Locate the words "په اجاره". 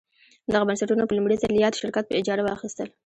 2.07-2.43